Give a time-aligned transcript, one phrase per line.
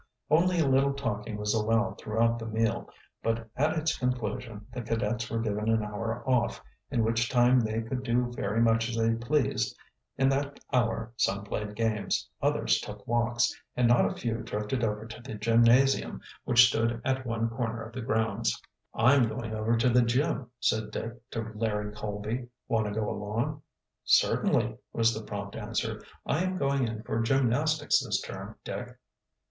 [0.31, 2.89] Only a little talking was allowed throughout the meal,
[3.21, 7.83] but at its conclusion the cadets were given an hour off, in which time they
[7.83, 9.77] could do very much as they pleased.
[10.17, 15.05] In that hour some played games, others took walks, and not a few drifted over
[15.05, 18.59] to the gymnasium, which stood at one corner of the grounds.
[18.95, 22.47] "I'm going over to the gym," said Dick to Larry Colby.
[22.67, 23.61] "Want to go along?"
[24.03, 26.01] "Certainly," was the prompt answer.
[26.25, 28.97] "I am going in for gymnastics this term, Dick."